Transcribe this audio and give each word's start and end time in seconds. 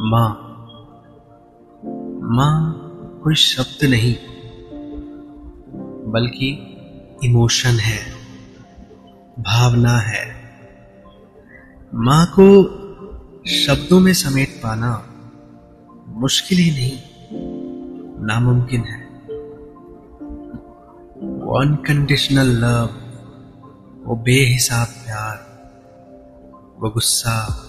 माँ। 0.00 0.28
माँ 2.22 2.72
कोई 3.24 3.34
शब्द 3.34 3.84
नहीं, 3.84 4.14
बल्कि 6.12 6.48
इमोशन 7.24 7.70
है, 7.70 7.98
भावना 9.38 9.96
है। 9.98 10.24
माँ 11.94 12.26
को 12.26 12.46
शब्दों 13.48 14.00
में 14.00 14.12
समेट 14.12 14.48
पाना 14.62 15.04
मुश्किल 16.08 16.58
ही 16.58 16.70
नहीं, 16.70 16.98
नामुमकिन 18.26 18.80
है। 18.80 19.02
वो 21.22 21.60
अनकंडीशनल 21.60 22.48
लव 22.64 22.90
वो 24.06 24.16
बेहिसाब 24.16 24.86
प्यार, 24.86 25.36
वो 26.80 26.90
गुस्सा। 26.90 27.64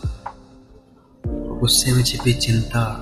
गुस्से 1.60 1.94
में 1.94 2.04
छिपी 2.04 2.34
चिंता, 2.34 3.02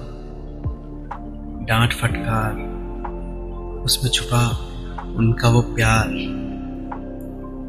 डांट 1.65 1.93
फटकार, 1.93 2.53
उसमें 3.83 4.11
छुपा 4.11 4.47
उनका 5.17 5.49
वो 5.49 5.61
प्यार। 5.61 6.07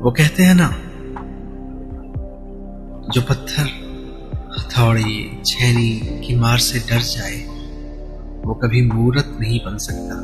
वो 0.03 0.11
कहते 0.11 0.43
हैं 0.43 0.55
ना, 0.55 0.69
जो 3.13 3.23
पत्थर, 3.23 3.69
हथौड़ी, 4.59 5.43
छैनी 5.47 6.21
की 6.27 6.37
मार 6.37 6.59
से 6.59 6.79
डर 6.79 7.01
जाए, 7.01 7.37
वो 8.45 8.55
कभी 8.55 8.83
मूर्त 8.83 9.37
नहीं 9.41 9.61
बन 9.67 9.77
सकता। 9.77 10.15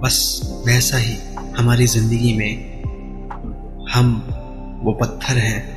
बस 0.00 0.40
वैसा 0.66 0.96
ही 0.96 1.16
हमारी 1.58 1.86
ज़िंदगी 1.86 2.34
में 2.38 2.82
हम 3.90 4.14
वो 4.84 4.92
पत्थर 4.92 5.38
हैं। 5.38 5.73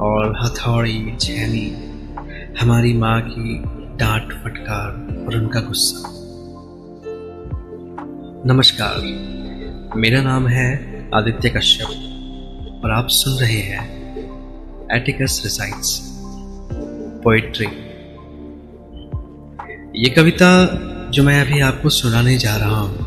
और 0.00 0.34
हथौड़ी 0.36 1.16
छेनी 1.20 1.66
हमारी 2.60 2.92
माँ 2.92 3.20
की 3.22 3.54
डांट, 3.98 4.32
फटकार 4.42 4.92
और 5.26 5.36
उनका 5.36 5.60
गुस्सा। 5.60 6.08
नमस्कार, 8.46 8.96
मेरा 9.96 10.22
नाम 10.22 10.46
है 10.48 10.68
आदित्य 11.14 11.50
कश्यप 11.50 12.80
और 12.84 12.90
आप 12.90 13.06
सुन 13.10 13.38
रहे 13.38 13.60
हैं 13.62 13.84
एटिकस 14.96 15.40
रिसाइट्स 15.44 15.98
पोइट्री 17.24 17.66
ये 19.96 20.10
कविता 20.10 20.50
जो 21.10 21.22
मैं 21.22 21.40
अभी 21.40 21.60
आपको 21.60 21.88
सुनाने 21.90 22.36
जा 22.38 22.56
रहा 22.56 22.80
हूँ, 22.80 23.06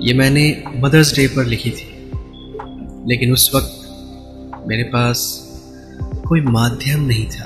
ये 0.00 0.14
मैंने 0.14 0.44
मदर्स 0.76 1.14
डे 1.16 1.26
पर 1.28 1.44
लिखी 1.44 1.70
थी, 1.70 1.88
लेकिन 3.08 3.32
उस 3.32 3.50
वक्त 3.54 3.75
मेरे 4.68 4.82
पास 4.82 5.48
कोई 6.28 6.40
माध्यम 6.40 7.00
नहीं 7.00 7.26
था। 7.26 7.44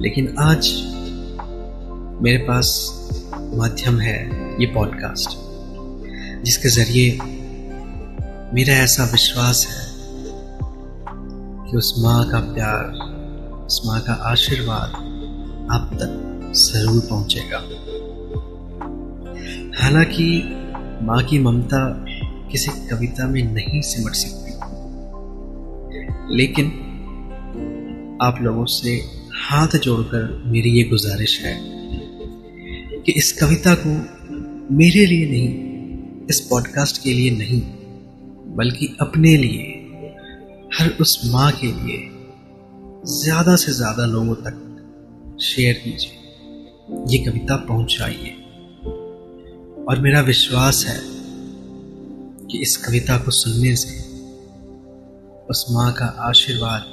लेकिन 0.00 0.34
आज 0.38 0.70
मेरे 2.22 2.38
पास 2.38 2.70
माध्यम 3.54 4.00
है 4.00 4.18
ये 4.60 4.66
पॉडकास्ट 4.66 5.30
जिसके 6.44 6.68
ज़रिए 6.68 7.18
मेरा 8.54 8.74
ऐसा 8.74 9.04
विश्वास 9.04 9.66
है 9.70 9.86
कि 11.70 11.76
उस 11.76 11.94
माँ 11.98 12.30
का 12.30 12.40
प्यार, 12.40 12.84
उस 13.66 13.82
माँ 13.86 14.00
का 14.00 14.12
आशीर्वाद 14.12 14.90
आप 15.72 15.90
तक 15.94 16.52
ज़रूर 16.54 17.02
पहुंचेगा। 17.10 17.58
हालाँकि 19.82 20.42
माँ 21.02 21.22
की 21.22 21.38
ममता 21.38 22.04
किसी 22.52 22.88
कविता 22.88 23.28
में 23.28 23.42
नहीं 23.52 23.80
सिमट 23.80 24.12
सकती। 24.12 24.48
लेकिन 26.36 26.66
आप 28.22 28.38
लोगों 28.42 28.64
से 28.64 28.90
हाथ 29.36 29.78
जोड़कर 29.78 30.42
मेरी 30.46 30.70
ये 30.70 30.84
गुजारिश 30.84 31.40
है 31.44 31.60
कि 33.02 33.12
इस 33.12 33.32
कविता 33.32 33.74
को 33.74 33.90
मेरे 34.74 35.06
लिए 35.06 35.26
नहीं, 35.30 35.48
इस 36.30 36.40
पॉडकास्ट 36.40 37.02
के 37.02 37.12
लिए 37.12 37.30
नहीं, 37.30 37.60
बल्कि 38.56 38.96
अपने 39.00 39.36
लिए, 39.36 39.64
हर 40.74 40.88
उस 41.00 41.30
माँ 41.32 41.52
के 41.52 41.66
लिए 41.66 42.10
ज़्यादा 43.06 43.56
से 43.56 43.72
ज़्यादा 43.72 44.06
लोगों 44.06 44.34
तक 44.34 44.64
शेयर 45.42 45.74
कीजिए। 45.74 46.14
ये 47.08 47.18
कविता 47.24 47.56
पहुंचाइए। 47.56 48.30
और 49.88 50.00
मेरा 50.00 50.20
विश्वास 50.20 50.84
है 50.88 51.17
कि 52.50 52.58
इस 52.58 52.76
कविता 52.76 53.18
को 53.18 53.30
सुनने 53.30 53.76
से 53.76 54.08
उस 55.50 55.66
माँ 55.70 55.92
का 55.92 56.04
आशीर्वाद 56.04 56.84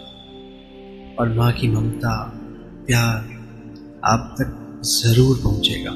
और 1.19 1.29
माँ 1.29 1.51
की 1.51 1.67
ममता, 1.67 2.33
प्यार 2.87 3.35
आप 4.05 4.35
तक 4.39 4.81
ज़रूर 4.85 5.39
पहुंचेगा। 5.43 5.91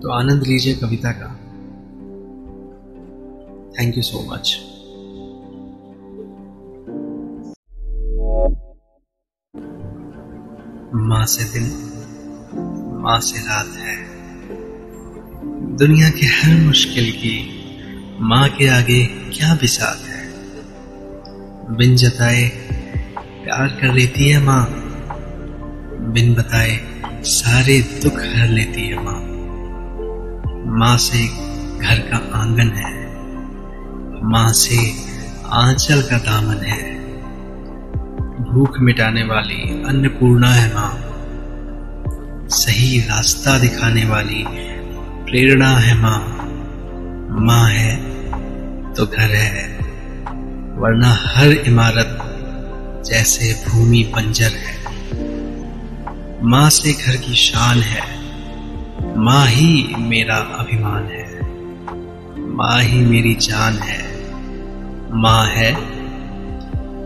तो 0.00 0.12
आनंद 0.12 0.42
लीजिए 0.42 0.74
कविता 0.74 1.12
का। 1.12 1.38
थैंक 3.78 3.96
यू 3.96 4.02
सो 4.02 4.32
मच 4.32 4.60
माँ 11.08 11.26
से 11.26 11.52
दिन, 11.52 11.64
माँ 13.02 13.20
से 13.20 13.38
रात 13.38 13.66
है। 13.66 14.15
दुनिया 15.78 16.08
के 16.10 16.26
हर 16.26 16.54
मुश्किल 16.56 17.10
की 17.12 17.34
माँ 18.20 18.48
के 18.48 18.66
आगे 18.68 19.04
क्या 19.06 19.54
बिसात 19.54 20.00
है? 20.06 20.20
बिन 21.76 21.96
जताए 21.96 22.44
प्यार 23.44 23.68
कर 23.68 23.92
लेती 23.94 24.28
है 24.28 24.42
माँ, 24.42 24.64
बिन 26.12 26.34
बताए 26.34 26.78
सारे 27.22 27.80
दुख 28.02 28.18
हर 28.18 28.48
लेती 28.48 28.86
है 28.86 29.02
माँ। 29.04 29.20
माँ 30.78 30.96
से 30.98 31.26
घर 31.78 31.98
का 32.10 32.16
आँगन 32.40 32.70
है, 32.76 32.92
माँ 34.30 34.52
से 34.52 34.78
आंचल 35.54 36.02
का 36.02 36.18
दामन 36.18 36.64
है। 36.64 36.82
भूख 38.44 38.80
मिटाने 38.80 39.24
वाली 39.24 39.82
अन्नपूर्णा 39.84 40.52
है 40.52 40.74
माँ, 40.74 40.92
सही 42.48 43.00
रास्ता 43.00 43.58
दिखाने 43.58 44.04
वाली 44.04 44.44
प्रेरणा 45.26 45.68
है 45.68 45.94
माँ। 46.00 46.18
माँ 47.46 47.68
है 47.68 47.96
तो 48.92 49.06
घर 49.06 49.34
है। 49.34 49.78
वरना 50.78 51.18
हर 51.20 51.52
इमारत 51.52 52.18
जैसे 53.06 53.64
भूमि 53.68 54.12
बंजर 54.14 54.50
है। 54.50 54.76
माँ 56.42 56.70
से 56.70 56.92
घर 56.92 57.16
की 57.16 57.34
शान 57.34 57.78
है। 57.78 58.02
माँ 59.16 59.46
ही 59.46 59.94
मेरा 59.98 60.36
अभिमान 60.36 61.04
है। 61.04 61.40
माँ 62.56 62.82
ही 62.82 62.98
मेरी 62.98 63.34
जान 63.34 63.72
है। 63.72 64.30
माँ 65.12 65.46
है 65.46 65.74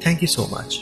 Thank 0.00 0.22
you 0.22 0.28
so 0.28 0.48
much. 0.48 0.80